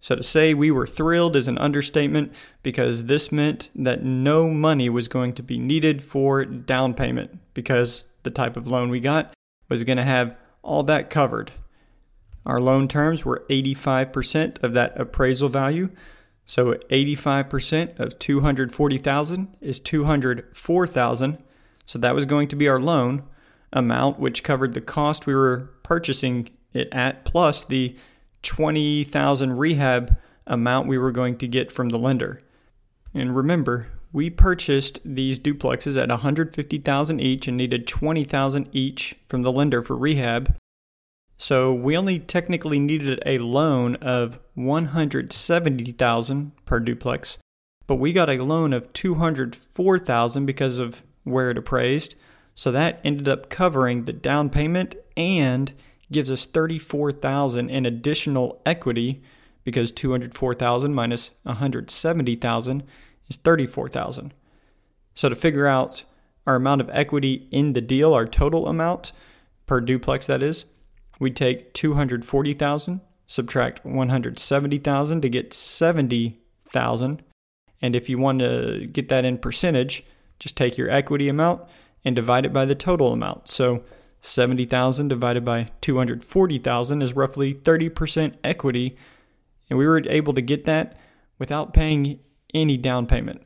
So 0.00 0.14
to 0.14 0.22
say 0.22 0.54
we 0.54 0.70
were 0.70 0.86
thrilled 0.86 1.36
is 1.36 1.48
an 1.48 1.58
understatement 1.58 2.32
because 2.62 3.04
this 3.04 3.30
meant 3.30 3.68
that 3.74 4.04
no 4.04 4.48
money 4.48 4.88
was 4.88 5.08
going 5.08 5.34
to 5.34 5.42
be 5.42 5.58
needed 5.58 6.02
for 6.02 6.44
down 6.44 6.94
payment 6.94 7.38
because 7.52 8.04
the 8.22 8.30
type 8.30 8.56
of 8.56 8.66
loan 8.66 8.88
we 8.88 9.00
got 9.00 9.34
was 9.68 9.84
going 9.84 9.98
to 9.98 10.04
have 10.04 10.36
all 10.62 10.84
that 10.84 11.10
covered. 11.10 11.50
Our 12.46 12.60
loan 12.60 12.88
terms 12.88 13.24
were 13.24 13.44
85% 13.50 14.62
of 14.62 14.72
that 14.72 14.98
appraisal 14.98 15.48
value. 15.48 15.90
So 16.46 16.74
85% 16.90 17.98
of 17.98 18.18
240,000 18.18 19.56
is 19.60 19.80
204,000. 19.80 21.38
So 21.84 21.98
that 21.98 22.14
was 22.14 22.24
going 22.24 22.48
to 22.48 22.56
be 22.56 22.68
our 22.68 22.80
loan 22.80 23.24
amount 23.72 24.18
which 24.18 24.42
covered 24.42 24.72
the 24.72 24.80
cost 24.80 25.26
we 25.26 25.34
were 25.34 25.70
purchasing 25.82 26.48
it 26.72 26.88
at 26.92 27.24
plus 27.24 27.64
the 27.64 27.96
20,000 28.42 29.58
rehab 29.58 30.16
amount 30.46 30.88
we 30.88 30.98
were 30.98 31.12
going 31.12 31.36
to 31.38 31.48
get 31.48 31.70
from 31.70 31.90
the 31.90 31.98
lender. 31.98 32.40
And 33.14 33.36
remember, 33.36 33.88
we 34.12 34.30
purchased 34.30 35.00
these 35.04 35.38
duplexes 35.38 36.00
at 36.00 36.08
150,000 36.08 37.20
each 37.20 37.46
and 37.48 37.56
needed 37.56 37.86
20,000 37.86 38.68
each 38.72 39.16
from 39.28 39.42
the 39.42 39.52
lender 39.52 39.82
for 39.82 39.96
rehab. 39.96 40.56
So 41.36 41.72
we 41.72 41.96
only 41.96 42.18
technically 42.18 42.80
needed 42.80 43.22
a 43.24 43.38
loan 43.38 43.94
of 43.96 44.40
170,000 44.54 46.52
per 46.64 46.80
duplex, 46.80 47.38
but 47.86 47.94
we 47.96 48.12
got 48.12 48.28
a 48.28 48.42
loan 48.42 48.72
of 48.72 48.92
204,000 48.92 50.46
because 50.46 50.78
of 50.78 51.04
where 51.22 51.50
it 51.50 51.58
appraised. 51.58 52.16
So 52.54 52.72
that 52.72 53.00
ended 53.04 53.28
up 53.28 53.50
covering 53.50 54.04
the 54.04 54.12
down 54.12 54.50
payment 54.50 54.96
and 55.16 55.72
gives 56.10 56.30
us 56.30 56.44
34,000 56.44 57.70
in 57.70 57.86
additional 57.86 58.60
equity 58.64 59.22
because 59.64 59.92
204,000 59.92 60.94
minus 60.94 61.30
170,000 61.42 62.82
is 63.28 63.36
34,000. 63.36 64.34
So 65.14 65.28
to 65.28 65.34
figure 65.34 65.66
out 65.66 66.04
our 66.46 66.56
amount 66.56 66.80
of 66.80 66.88
equity 66.90 67.48
in 67.50 67.74
the 67.74 67.80
deal, 67.80 68.14
our 68.14 68.26
total 68.26 68.68
amount 68.68 69.12
per 69.66 69.80
duplex 69.80 70.26
that 70.26 70.42
is, 70.42 70.64
we 71.20 71.30
take 71.30 71.74
240,000, 71.74 73.00
subtract 73.26 73.84
170,000 73.84 75.20
to 75.20 75.28
get 75.28 75.52
70,000. 75.52 77.22
And 77.82 77.96
if 77.96 78.08
you 78.08 78.18
want 78.18 78.38
to 78.38 78.86
get 78.90 79.08
that 79.10 79.24
in 79.24 79.38
percentage, 79.38 80.04
just 80.38 80.56
take 80.56 80.78
your 80.78 80.88
equity 80.88 81.28
amount 81.28 81.62
and 82.04 82.16
divide 82.16 82.46
it 82.46 82.52
by 82.52 82.64
the 82.64 82.74
total 82.74 83.12
amount. 83.12 83.48
So 83.48 83.82
70,000 84.20 85.08
divided 85.08 85.44
by 85.44 85.70
240,000 85.80 87.02
is 87.02 87.14
roughly 87.14 87.54
30% 87.54 88.34
equity. 88.42 88.96
And 89.70 89.78
we 89.78 89.86
were 89.86 90.02
able 90.08 90.34
to 90.34 90.42
get 90.42 90.64
that 90.64 90.96
without 91.38 91.72
paying 91.72 92.18
any 92.54 92.76
down 92.76 93.06
payment. 93.06 93.42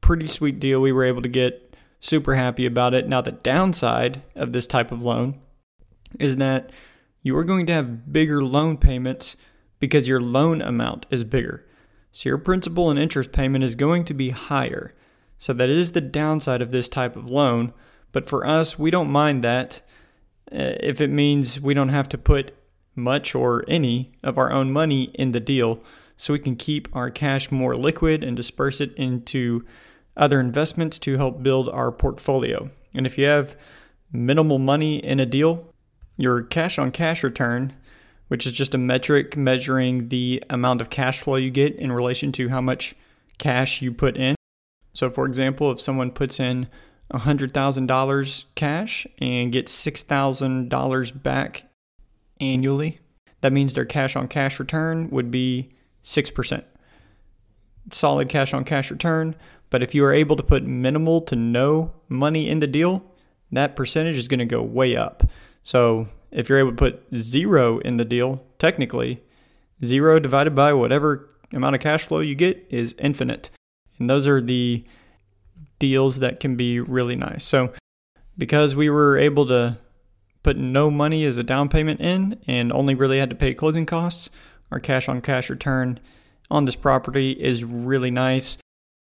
Pretty 0.00 0.26
sweet 0.26 0.58
deal 0.58 0.80
we 0.80 0.92
were 0.92 1.04
able 1.04 1.22
to 1.22 1.28
get. 1.28 1.64
Super 2.00 2.36
happy 2.36 2.64
about 2.64 2.94
it. 2.94 3.08
Now, 3.08 3.20
the 3.20 3.32
downside 3.32 4.22
of 4.36 4.52
this 4.52 4.66
type 4.66 4.92
of 4.92 5.02
loan 5.02 5.40
is 6.18 6.36
that 6.36 6.70
you 7.22 7.36
are 7.36 7.44
going 7.44 7.66
to 7.66 7.72
have 7.72 8.12
bigger 8.12 8.42
loan 8.42 8.76
payments 8.76 9.36
because 9.80 10.08
your 10.08 10.20
loan 10.20 10.62
amount 10.62 11.06
is 11.10 11.24
bigger. 11.24 11.66
So 12.12 12.28
your 12.28 12.38
principal 12.38 12.90
and 12.90 12.98
interest 12.98 13.32
payment 13.32 13.64
is 13.64 13.74
going 13.74 14.04
to 14.06 14.14
be 14.14 14.30
higher. 14.30 14.94
So 15.38 15.52
that 15.52 15.68
is 15.68 15.92
the 15.92 16.00
downside 16.00 16.62
of 16.62 16.70
this 16.70 16.88
type 16.88 17.16
of 17.16 17.28
loan. 17.28 17.72
But 18.12 18.28
for 18.28 18.46
us, 18.46 18.78
we 18.78 18.90
don't 18.90 19.10
mind 19.10 19.44
that 19.44 19.82
Uh, 20.50 20.76
if 20.80 21.00
it 21.00 21.10
means 21.10 21.60
we 21.60 21.74
don't 21.74 21.88
have 21.90 22.08
to 22.08 22.18
put 22.18 22.52
much 22.94 23.34
or 23.34 23.64
any 23.68 24.12
of 24.22 24.38
our 24.38 24.50
own 24.50 24.72
money 24.72 25.04
in 25.14 25.32
the 25.32 25.40
deal 25.40 25.80
so 26.16 26.32
we 26.32 26.38
can 26.38 26.56
keep 26.56 26.88
our 26.94 27.10
cash 27.10 27.50
more 27.50 27.76
liquid 27.76 28.24
and 28.24 28.36
disperse 28.36 28.80
it 28.80 28.92
into 28.94 29.64
other 30.16 30.40
investments 30.40 30.98
to 30.98 31.16
help 31.16 31.42
build 31.42 31.68
our 31.68 31.92
portfolio. 31.92 32.70
And 32.92 33.06
if 33.06 33.16
you 33.16 33.26
have 33.26 33.56
minimal 34.12 34.58
money 34.58 34.96
in 34.96 35.20
a 35.20 35.26
deal, 35.26 35.72
your 36.16 36.42
cash 36.42 36.78
on 36.78 36.90
cash 36.90 37.22
return, 37.22 37.72
which 38.26 38.46
is 38.46 38.52
just 38.52 38.74
a 38.74 38.78
metric 38.78 39.36
measuring 39.36 40.08
the 40.08 40.42
amount 40.50 40.80
of 40.80 40.90
cash 40.90 41.20
flow 41.20 41.36
you 41.36 41.50
get 41.50 41.76
in 41.76 41.92
relation 41.92 42.32
to 42.32 42.48
how 42.48 42.60
much 42.60 42.94
cash 43.38 43.80
you 43.80 43.92
put 43.92 44.16
in. 44.16 44.34
So, 44.92 45.08
for 45.10 45.24
example, 45.24 45.70
if 45.70 45.80
someone 45.80 46.10
puts 46.10 46.40
in 46.40 46.68
$100,000 47.12 48.44
cash 48.54 49.06
and 49.18 49.52
get 49.52 49.66
$6,000 49.66 51.22
back 51.22 51.64
annually, 52.40 53.00
that 53.40 53.52
means 53.52 53.72
their 53.72 53.84
cash 53.84 54.16
on 54.16 54.28
cash 54.28 54.58
return 54.58 55.08
would 55.10 55.30
be 55.30 55.70
6%. 56.04 56.64
Solid 57.92 58.28
cash 58.28 58.52
on 58.52 58.64
cash 58.64 58.90
return. 58.90 59.34
But 59.70 59.82
if 59.82 59.94
you 59.94 60.04
are 60.04 60.12
able 60.12 60.36
to 60.36 60.42
put 60.42 60.64
minimal 60.64 61.20
to 61.22 61.36
no 61.36 61.92
money 62.08 62.48
in 62.48 62.60
the 62.60 62.66
deal, 62.66 63.02
that 63.52 63.76
percentage 63.76 64.16
is 64.16 64.28
going 64.28 64.38
to 64.40 64.46
go 64.46 64.62
way 64.62 64.96
up. 64.96 65.22
So 65.62 66.08
if 66.30 66.48
you're 66.48 66.58
able 66.58 66.70
to 66.70 66.76
put 66.76 67.02
zero 67.14 67.78
in 67.78 67.96
the 67.96 68.04
deal, 68.04 68.42
technically, 68.58 69.22
zero 69.84 70.18
divided 70.18 70.54
by 70.54 70.72
whatever 70.72 71.30
amount 71.52 71.74
of 71.74 71.80
cash 71.80 72.06
flow 72.06 72.20
you 72.20 72.34
get 72.34 72.66
is 72.70 72.94
infinite. 72.98 73.50
And 73.98 74.08
those 74.08 74.26
are 74.26 74.40
the 74.40 74.84
deals 75.78 76.18
that 76.18 76.40
can 76.40 76.56
be 76.56 76.80
really 76.80 77.16
nice. 77.16 77.44
So 77.44 77.72
because 78.36 78.76
we 78.76 78.88
were 78.88 79.16
able 79.16 79.46
to 79.46 79.78
put 80.42 80.56
no 80.56 80.90
money 80.90 81.24
as 81.24 81.36
a 81.36 81.42
down 81.42 81.68
payment 81.68 82.00
in 82.00 82.40
and 82.46 82.72
only 82.72 82.94
really 82.94 83.18
had 83.18 83.30
to 83.30 83.36
pay 83.36 83.54
closing 83.54 83.86
costs, 83.86 84.30
our 84.70 84.80
cash 84.80 85.08
on 85.08 85.20
cash 85.20 85.50
return 85.50 85.98
on 86.50 86.64
this 86.64 86.76
property 86.76 87.32
is 87.32 87.64
really 87.64 88.10
nice. 88.10 88.58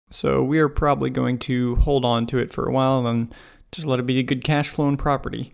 So 0.09 0.43
we 0.43 0.59
are 0.59 0.69
probably 0.69 1.09
going 1.09 1.39
to 1.39 1.77
hold 1.77 2.03
on 2.03 2.27
to 2.27 2.37
it 2.37 2.51
for 2.51 2.67
a 2.67 2.71
while 2.71 3.07
and 3.07 3.33
just 3.71 3.87
let 3.87 3.99
it 3.99 4.05
be 4.05 4.19
a 4.19 4.23
good 4.23 4.43
cash 4.43 4.69
flowing 4.69 4.97
property. 4.97 5.53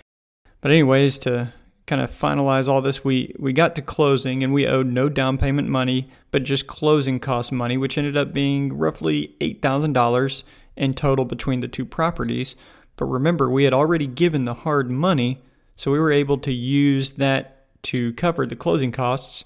But 0.62 0.71
anyways, 0.71 1.19
to 1.19 1.53
kind 1.86 2.01
of 2.01 2.09
finalize 2.09 2.67
all 2.67 2.81
this, 2.81 3.03
we 3.03 3.33
we 3.38 3.53
got 3.53 3.75
to 3.75 3.81
closing 3.81 4.43
and 4.43 4.53
we 4.53 4.65
owed 4.65 4.88
no 4.88 5.09
down 5.09 5.38
payment 5.38 5.69
money, 5.69 6.09
but 6.31 6.43
just 6.43 6.65
closing 6.65 7.19
cost 7.19 7.51
money, 7.51 7.77
which 7.77 7.97
ended 7.97 8.17
up 8.17 8.33
being 8.33 8.75
roughly 8.75 9.36
eight 9.39 9.62
thousand 9.62 9.93
dollars 9.93 10.43
in 10.77 10.93
total 10.93 11.25
between 11.25 11.60
the 11.60 11.67
two 11.67 11.86
properties. 11.86 12.55
But 12.96 13.05
remember, 13.05 13.50
we 13.50 13.63
had 13.65 13.74
already 13.74 14.07
given 14.07 14.46
the 14.46 14.53
hard 14.53 14.89
money, 14.89 15.43
so 15.75 15.91
we 15.91 16.00
were 16.00 16.12
able 16.12 16.38
to 16.39 16.51
use 16.51 17.12
that 17.12 17.65
to 17.84 18.13
cover 18.13 18.46
the 18.46 18.55
closing 18.55 18.91
costs 18.91 19.46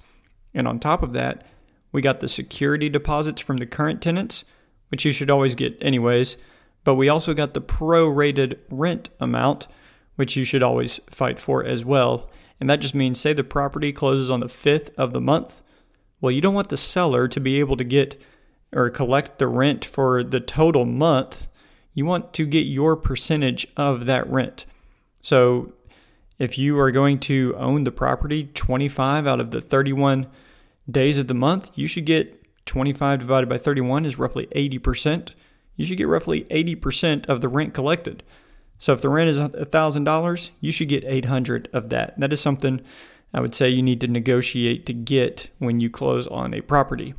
and 0.53 0.67
on 0.67 0.79
top 0.79 1.03
of 1.03 1.13
that, 1.13 1.45
we 1.91 2.01
got 2.01 2.19
the 2.19 2.27
security 2.27 2.89
deposits 2.89 3.41
from 3.41 3.57
the 3.57 3.65
current 3.65 4.01
tenants, 4.01 4.43
which 4.89 5.05
you 5.05 5.11
should 5.11 5.29
always 5.29 5.55
get 5.55 5.77
anyways. 5.81 6.38
But 6.83 6.95
we 6.95 7.09
also 7.09 7.33
got 7.33 7.53
the 7.53 7.61
pro-rated 7.61 8.59
rent 8.69 9.09
amount, 9.19 9.67
which 10.15 10.35
you 10.35 10.43
should 10.43 10.63
always 10.63 11.00
fight 11.09 11.39
for 11.39 11.63
as 11.63 11.85
well. 11.85 12.29
And 12.59 12.69
that 12.69 12.81
just 12.81 12.95
means, 12.95 13.19
say 13.19 13.33
the 13.33 13.43
property 13.43 13.91
closes 13.91 14.29
on 14.29 14.39
the 14.39 14.47
5th 14.47 14.93
of 14.95 15.13
the 15.13 15.21
month. 15.21 15.61
Well, 16.19 16.31
you 16.31 16.41
don't 16.41 16.53
want 16.53 16.69
the 16.69 16.77
seller 16.77 17.27
to 17.27 17.39
be 17.39 17.59
able 17.59 17.77
to 17.77 17.83
get 17.83 18.21
or 18.73 18.89
collect 18.89 19.39
the 19.39 19.47
rent 19.47 19.83
for 19.83 20.23
the 20.23 20.39
total 20.39 20.85
month. 20.85 21.47
You 21.93 22.05
want 22.05 22.33
to 22.33 22.45
get 22.45 22.67
your 22.67 22.95
percentage 22.95 23.67
of 23.75 24.05
that 24.05 24.29
rent. 24.29 24.65
So 25.21 25.73
if 26.39 26.57
you 26.57 26.79
are 26.79 26.91
going 26.91 27.19
to 27.19 27.55
own 27.57 27.83
the 27.83 27.91
property 27.91 28.45
25 28.53 29.27
out 29.27 29.39
of 29.39 29.51
the 29.51 29.61
31 29.61 30.27
days 30.89 31.17
of 31.17 31.27
the 31.27 31.33
month, 31.33 31.71
you 31.75 31.87
should 31.87 32.05
get 32.05 32.37
25 32.65 33.19
divided 33.19 33.49
by 33.49 33.57
31 33.57 34.05
is 34.05 34.17
roughly 34.17 34.47
80%. 34.47 35.33
You 35.75 35.85
should 35.85 35.97
get 35.97 36.07
roughly 36.07 36.45
80% 36.45 37.27
of 37.27 37.41
the 37.41 37.47
rent 37.47 37.73
collected. 37.73 38.23
So 38.79 38.93
if 38.93 39.01
the 39.01 39.09
rent 39.09 39.29
is 39.29 39.37
$1,000, 39.37 40.49
you 40.59 40.71
should 40.71 40.89
get 40.89 41.03
800 41.05 41.69
of 41.73 41.89
that. 41.89 42.19
That 42.19 42.33
is 42.33 42.41
something 42.41 42.81
I 43.33 43.39
would 43.39 43.53
say 43.53 43.69
you 43.69 43.83
need 43.83 44.01
to 44.01 44.07
negotiate 44.07 44.85
to 44.87 44.93
get 44.93 45.49
when 45.59 45.79
you 45.79 45.89
close 45.89 46.27
on 46.27 46.53
a 46.53 46.61
property. 46.61 47.13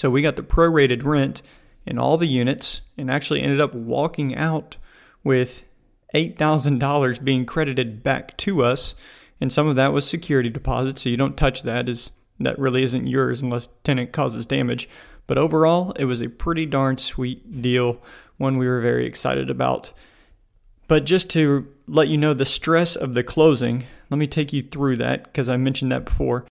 So 0.00 0.08
we 0.08 0.22
got 0.22 0.36
the 0.36 0.42
prorated 0.42 1.04
rent 1.04 1.42
in 1.84 1.98
all 1.98 2.16
the 2.16 2.26
units 2.26 2.80
and 2.96 3.10
actually 3.10 3.42
ended 3.42 3.60
up 3.60 3.74
walking 3.74 4.34
out 4.34 4.78
with 5.22 5.64
$8,000 6.14 7.22
being 7.22 7.44
credited 7.44 8.02
back 8.02 8.34
to 8.38 8.64
us. 8.64 8.94
And 9.42 9.52
some 9.52 9.66
of 9.66 9.76
that 9.76 9.92
was 9.92 10.08
security 10.08 10.48
deposits, 10.48 11.02
so 11.02 11.10
you 11.10 11.18
don't 11.18 11.36
touch 11.36 11.64
that 11.64 11.86
as 11.86 12.12
that 12.38 12.58
really 12.58 12.82
isn't 12.82 13.08
yours 13.08 13.42
unless 13.42 13.68
tenant 13.84 14.10
causes 14.10 14.46
damage. 14.46 14.88
But 15.26 15.36
overall, 15.36 15.92
it 15.98 16.06
was 16.06 16.22
a 16.22 16.30
pretty 16.30 16.64
darn 16.64 16.96
sweet 16.96 17.60
deal, 17.60 18.00
one 18.38 18.56
we 18.56 18.68
were 18.68 18.80
very 18.80 19.04
excited 19.04 19.50
about. 19.50 19.92
But 20.88 21.04
just 21.04 21.28
to 21.32 21.68
let 21.86 22.08
you 22.08 22.16
know 22.16 22.32
the 22.32 22.46
stress 22.46 22.96
of 22.96 23.12
the 23.12 23.22
closing, 23.22 23.84
let 24.08 24.16
me 24.16 24.26
take 24.26 24.54
you 24.54 24.62
through 24.62 24.96
that 24.96 25.24
because 25.24 25.50
I 25.50 25.58
mentioned 25.58 25.92
that 25.92 26.06
before. 26.06 26.46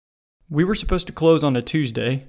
We 0.50 0.64
were 0.64 0.74
supposed 0.74 1.06
to 1.06 1.12
close 1.12 1.44
on 1.44 1.54
a 1.54 1.62
Tuesday, 1.62 2.26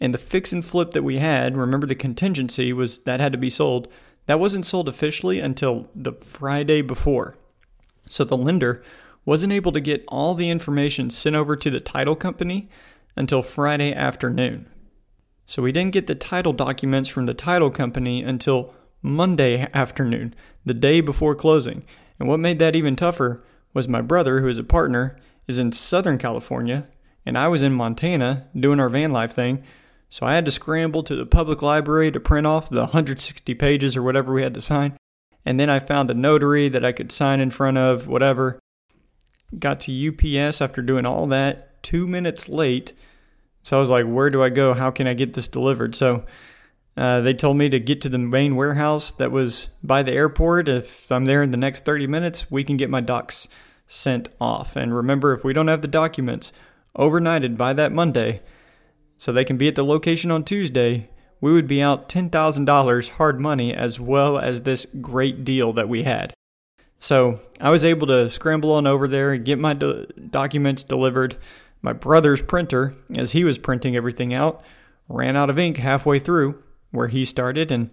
and 0.00 0.12
the 0.12 0.18
fix 0.18 0.52
and 0.52 0.64
flip 0.64 0.90
that 0.92 1.04
we 1.04 1.18
had, 1.18 1.56
remember 1.56 1.86
the 1.86 1.94
contingency 1.94 2.72
was 2.72 3.00
that 3.00 3.20
had 3.20 3.32
to 3.32 3.38
be 3.38 3.50
sold. 3.50 3.88
That 4.26 4.40
wasn't 4.40 4.66
sold 4.66 4.88
officially 4.88 5.40
until 5.40 5.88
the 5.94 6.12
Friday 6.12 6.82
before. 6.82 7.36
So 8.06 8.24
the 8.24 8.36
lender 8.36 8.82
wasn't 9.24 9.52
able 9.52 9.72
to 9.72 9.80
get 9.80 10.04
all 10.08 10.34
the 10.34 10.50
information 10.50 11.10
sent 11.10 11.36
over 11.36 11.56
to 11.56 11.70
the 11.70 11.80
title 11.80 12.16
company 12.16 12.68
until 13.16 13.42
Friday 13.42 13.92
afternoon. 13.92 14.68
So 15.46 15.62
we 15.62 15.72
didn't 15.72 15.92
get 15.92 16.06
the 16.06 16.14
title 16.14 16.52
documents 16.52 17.08
from 17.08 17.26
the 17.26 17.34
title 17.34 17.70
company 17.70 18.22
until 18.22 18.74
Monday 19.02 19.68
afternoon, 19.74 20.34
the 20.64 20.74
day 20.74 21.00
before 21.00 21.34
closing. 21.34 21.84
And 22.18 22.28
what 22.28 22.40
made 22.40 22.58
that 22.58 22.76
even 22.76 22.96
tougher 22.96 23.44
was 23.74 23.88
my 23.88 24.00
brother, 24.00 24.40
who 24.40 24.48
is 24.48 24.58
a 24.58 24.64
partner, 24.64 25.18
is 25.46 25.58
in 25.58 25.72
Southern 25.72 26.16
California, 26.16 26.86
and 27.26 27.36
I 27.36 27.48
was 27.48 27.62
in 27.62 27.72
Montana 27.72 28.48
doing 28.58 28.80
our 28.80 28.88
van 28.88 29.12
life 29.12 29.32
thing. 29.32 29.62
So 30.10 30.26
I 30.26 30.34
had 30.34 30.44
to 30.44 30.50
scramble 30.50 31.02
to 31.04 31.16
the 31.16 31.26
public 31.26 31.62
library 31.62 32.12
to 32.12 32.20
print 32.20 32.46
off 32.46 32.70
the 32.70 32.80
160 32.80 33.54
pages 33.54 33.96
or 33.96 34.02
whatever 34.02 34.32
we 34.32 34.42
had 34.42 34.54
to 34.54 34.60
sign. 34.60 34.96
And 35.44 35.58
then 35.60 35.68
I 35.68 35.78
found 35.78 36.10
a 36.10 36.14
notary 36.14 36.68
that 36.68 36.84
I 36.84 36.92
could 36.92 37.12
sign 37.12 37.40
in 37.40 37.50
front 37.50 37.78
of, 37.78 38.06
whatever. 38.06 38.58
Got 39.58 39.80
to 39.80 40.08
UPS 40.08 40.60
after 40.60 40.82
doing 40.82 41.04
all 41.04 41.26
that, 41.28 41.82
two 41.82 42.06
minutes 42.06 42.48
late. 42.48 42.92
So 43.62 43.76
I 43.76 43.80
was 43.80 43.88
like, 43.88 44.06
where 44.06 44.30
do 44.30 44.42
I 44.42 44.50
go? 44.50 44.74
How 44.74 44.90
can 44.90 45.06
I 45.06 45.14
get 45.14 45.34
this 45.34 45.48
delivered? 45.48 45.94
So 45.94 46.24
uh, 46.96 47.20
they 47.20 47.34
told 47.34 47.56
me 47.56 47.68
to 47.68 47.80
get 47.80 48.00
to 48.02 48.08
the 48.08 48.18
main 48.18 48.56
warehouse 48.56 49.10
that 49.12 49.32
was 49.32 49.70
by 49.82 50.02
the 50.02 50.12
airport. 50.12 50.68
If 50.68 51.10
I'm 51.10 51.24
there 51.24 51.42
in 51.42 51.50
the 51.50 51.56
next 51.56 51.84
30 51.84 52.06
minutes, 52.06 52.50
we 52.50 52.62
can 52.62 52.76
get 52.76 52.90
my 52.90 53.00
docs 53.00 53.48
sent 53.86 54.28
off. 54.40 54.76
And 54.76 54.94
remember, 54.94 55.34
if 55.34 55.44
we 55.44 55.52
don't 55.52 55.68
have 55.68 55.82
the 55.82 55.88
documents 55.88 56.52
overnighted 56.96 57.56
by 57.56 57.72
that 57.72 57.92
Monday, 57.92 58.42
so 59.16 59.32
they 59.32 59.44
can 59.44 59.56
be 59.56 59.68
at 59.68 59.74
the 59.74 59.84
location 59.84 60.30
on 60.30 60.44
Tuesday, 60.44 61.10
we 61.40 61.52
would 61.52 61.68
be 61.68 61.82
out 61.82 62.08
$10,000 62.08 63.10
hard 63.10 63.40
money 63.40 63.74
as 63.74 64.00
well 64.00 64.38
as 64.38 64.62
this 64.62 64.86
great 65.00 65.44
deal 65.44 65.72
that 65.72 65.88
we 65.88 66.04
had. 66.04 66.32
So 66.98 67.38
I 67.60 67.70
was 67.70 67.84
able 67.84 68.06
to 68.06 68.30
scramble 68.30 68.72
on 68.72 68.86
over 68.86 69.06
there 69.06 69.34
and 69.34 69.44
get 69.44 69.58
my 69.58 69.74
do- 69.74 70.06
documents 70.30 70.82
delivered. 70.82 71.36
My 71.82 71.92
brother's 71.92 72.40
printer, 72.40 72.94
as 73.14 73.32
he 73.32 73.44
was 73.44 73.58
printing 73.58 73.94
everything 73.94 74.32
out, 74.32 74.62
ran 75.06 75.36
out 75.36 75.50
of 75.50 75.58
ink 75.58 75.76
halfway 75.76 76.18
through 76.18 76.62
where 76.92 77.08
he 77.08 77.26
started. 77.26 77.70
And 77.70 77.90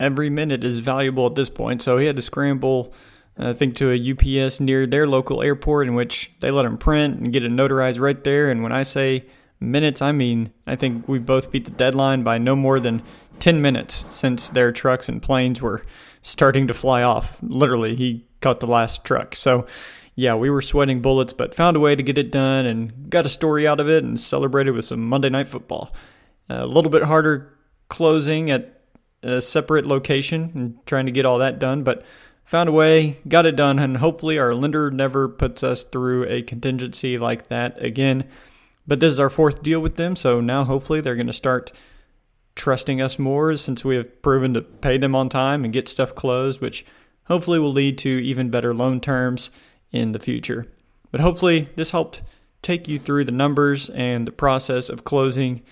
every 0.00 0.30
minute 0.30 0.64
is 0.64 0.78
valuable 0.78 1.26
at 1.26 1.34
this 1.34 1.50
point. 1.50 1.82
So 1.82 1.98
he 1.98 2.06
had 2.06 2.16
to 2.16 2.22
scramble, 2.22 2.94
I 3.36 3.52
think, 3.52 3.76
to 3.76 3.90
a 3.90 4.46
UPS 4.46 4.58
near 4.58 4.86
their 4.86 5.06
local 5.06 5.42
airport 5.42 5.86
in 5.86 5.94
which 5.94 6.32
they 6.40 6.50
let 6.50 6.64
him 6.64 6.78
print 6.78 7.18
and 7.18 7.32
get 7.32 7.44
it 7.44 7.52
notarized 7.52 8.00
right 8.00 8.24
there. 8.24 8.50
And 8.50 8.62
when 8.62 8.72
I 8.72 8.84
say 8.84 9.26
minutes, 9.70 10.02
I 10.02 10.12
mean, 10.12 10.52
I 10.66 10.76
think 10.76 11.08
we 11.08 11.18
both 11.18 11.50
beat 11.50 11.64
the 11.64 11.70
deadline 11.70 12.22
by 12.22 12.38
no 12.38 12.54
more 12.56 12.80
than 12.80 13.02
10 13.40 13.60
minutes 13.60 14.04
since 14.10 14.48
their 14.48 14.72
trucks 14.72 15.08
and 15.08 15.22
planes 15.22 15.60
were 15.60 15.82
starting 16.22 16.66
to 16.68 16.74
fly 16.74 17.02
off. 17.02 17.38
Literally, 17.42 17.94
he 17.94 18.26
caught 18.40 18.60
the 18.60 18.66
last 18.66 19.04
truck. 19.04 19.34
So, 19.34 19.66
yeah, 20.14 20.34
we 20.34 20.50
were 20.50 20.62
sweating 20.62 21.02
bullets, 21.02 21.32
but 21.32 21.54
found 21.54 21.76
a 21.76 21.80
way 21.80 21.96
to 21.96 22.02
get 22.02 22.18
it 22.18 22.30
done 22.30 22.66
and 22.66 23.10
got 23.10 23.26
a 23.26 23.30
story 23.30 23.66
out 23.66 23.80
of 23.80 23.88
it 23.88 24.04
and 24.04 24.18
celebrated 24.18 24.72
with 24.72 24.84
some 24.84 25.08
Monday 25.08 25.30
Night 25.30 25.48
Football. 25.48 25.94
A 26.48 26.66
little 26.66 26.90
bit 26.90 27.02
harder 27.02 27.52
closing 27.88 28.50
at 28.50 28.80
a 29.22 29.40
separate 29.40 29.86
location 29.86 30.52
and 30.54 30.86
trying 30.86 31.06
to 31.06 31.12
get 31.12 31.24
all 31.24 31.38
that 31.38 31.58
done, 31.58 31.82
but 31.82 32.04
found 32.44 32.68
a 32.68 32.72
way, 32.72 33.16
got 33.26 33.46
it 33.46 33.56
done, 33.56 33.78
and 33.78 33.96
hopefully 33.96 34.38
our 34.38 34.54
lender 34.54 34.90
never 34.90 35.28
puts 35.28 35.62
us 35.62 35.82
through 35.82 36.24
a 36.28 36.42
contingency 36.42 37.16
like 37.16 37.48
that 37.48 37.82
again. 37.82 38.24
But 38.86 39.00
this 39.00 39.12
is 39.12 39.20
our 39.20 39.30
fourth 39.30 39.62
deal 39.62 39.80
with 39.80 39.96
them, 39.96 40.16
so 40.16 40.40
now 40.40 40.64
hopefully 40.64 41.00
they're 41.00 41.14
going 41.14 41.26
to 41.26 41.32
start 41.32 41.72
trusting 42.54 43.00
us 43.00 43.18
more 43.18 43.56
since 43.56 43.84
we 43.84 43.96
have 43.96 44.22
proven 44.22 44.54
to 44.54 44.62
pay 44.62 44.98
them 44.98 45.14
on 45.14 45.28
time 45.28 45.64
and 45.64 45.72
get 45.72 45.88
stuff 45.88 46.14
closed, 46.14 46.60
which 46.60 46.84
hopefully 47.24 47.58
will 47.58 47.72
lead 47.72 47.98
to 47.98 48.08
even 48.08 48.50
better 48.50 48.74
loan 48.74 49.00
terms 49.00 49.50
in 49.90 50.12
the 50.12 50.18
future. 50.18 50.66
But 51.10 51.20
hopefully, 51.20 51.68
this 51.76 51.90
helped 51.90 52.22
take 52.62 52.88
you 52.88 52.98
through 52.98 53.24
the 53.24 53.32
numbers 53.32 53.88
and 53.90 54.26
the 54.26 54.32
process 54.32 54.88
of 54.88 55.04
closing 55.04 55.62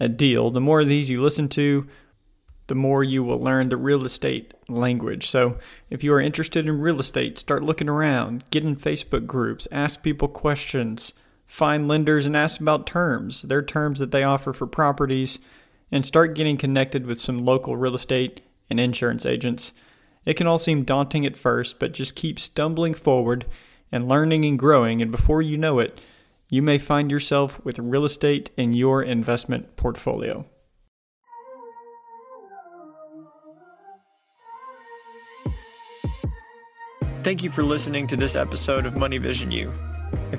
a 0.00 0.08
deal. 0.08 0.50
The 0.50 0.60
more 0.60 0.80
of 0.80 0.88
these 0.88 1.10
you 1.10 1.20
listen 1.22 1.48
to, 1.50 1.86
the 2.66 2.74
more 2.74 3.04
you 3.04 3.22
will 3.22 3.40
learn 3.40 3.68
the 3.68 3.76
real 3.76 4.04
estate 4.04 4.54
language. 4.68 5.28
So, 5.28 5.58
if 5.90 6.02
you 6.02 6.12
are 6.14 6.20
interested 6.20 6.66
in 6.66 6.80
real 6.80 7.00
estate, 7.00 7.38
start 7.38 7.62
looking 7.62 7.88
around, 7.88 8.44
get 8.50 8.64
in 8.64 8.76
Facebook 8.76 9.26
groups, 9.26 9.68
ask 9.70 10.02
people 10.02 10.28
questions, 10.28 11.12
find 11.52 11.86
lenders 11.86 12.24
and 12.24 12.34
ask 12.34 12.62
about 12.62 12.86
terms, 12.86 13.42
their 13.42 13.60
terms 13.60 13.98
that 13.98 14.10
they 14.10 14.22
offer 14.22 14.54
for 14.54 14.66
properties, 14.66 15.38
and 15.90 16.06
start 16.06 16.34
getting 16.34 16.56
connected 16.56 17.04
with 17.04 17.20
some 17.20 17.44
local 17.44 17.76
real 17.76 17.94
estate 17.94 18.40
and 18.70 18.80
insurance 18.80 19.26
agents. 19.26 19.72
It 20.24 20.38
can 20.38 20.46
all 20.46 20.58
seem 20.58 20.84
daunting 20.84 21.26
at 21.26 21.36
first, 21.36 21.78
but 21.78 21.92
just 21.92 22.16
keep 22.16 22.40
stumbling 22.40 22.94
forward 22.94 23.44
and 23.92 24.08
learning 24.08 24.46
and 24.46 24.58
growing, 24.58 25.02
and 25.02 25.10
before 25.10 25.42
you 25.42 25.58
know 25.58 25.78
it, 25.78 26.00
you 26.48 26.62
may 26.62 26.78
find 26.78 27.10
yourself 27.10 27.62
with 27.62 27.78
real 27.78 28.06
estate 28.06 28.48
in 28.56 28.72
your 28.72 29.02
investment 29.02 29.76
portfolio. 29.76 30.46
Thank 37.20 37.42
you 37.42 37.50
for 37.50 37.62
listening 37.62 38.06
to 38.06 38.16
this 38.16 38.36
episode 38.36 38.86
of 38.86 38.96
Money 38.96 39.18
Vision 39.18 39.50
U. 39.50 39.70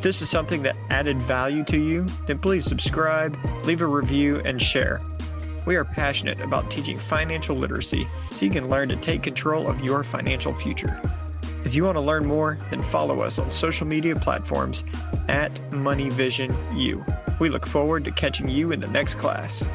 This 0.04 0.22
is 0.22 0.30
something 0.30 0.62
that 0.64 0.76
added 0.90 1.24
value 1.24 1.64
to 1.64 1.80
you, 1.80 2.04
then 2.26 2.38
please 2.38 2.66
subscribe, 2.66 3.38
leave 3.64 3.80
a 3.80 3.88
review, 3.88 4.42
and 4.44 4.62
share. 4.62 5.00
We 5.66 5.78
are 5.78 5.86
passionate 5.86 6.42
about 6.42 6.70
teaching 6.70 7.00
financial 7.00 7.56
literacy 7.56 8.04
so 8.30 8.44
you 8.44 8.52
can 8.52 8.68
learn 8.68 8.90
to 8.90 8.98
take 8.98 9.24
control 9.24 9.66
of 9.66 9.80
your 9.80 10.04
financial 10.04 10.54
future. 10.54 11.00
If 11.64 11.74
you 11.74 11.86
want 11.86 11.96
to 11.96 12.02
learn 12.02 12.26
more, 12.26 12.58
then 12.70 12.84
follow 12.84 13.22
us 13.22 13.40
on 13.40 13.50
social 13.50 13.88
media 13.88 14.14
platforms 14.14 14.84
at 15.30 15.54
MoneyVisionU. 15.70 17.40
We 17.40 17.48
look 17.48 17.66
forward 17.66 18.04
to 18.04 18.12
catching 18.12 18.50
you 18.50 18.74
in 18.74 18.82
the 18.82 18.90
next 18.90 19.16
class. 19.16 19.70